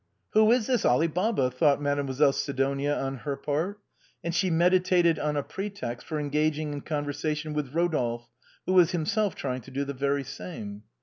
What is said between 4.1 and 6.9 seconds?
And she meditated on a pretext for engaging in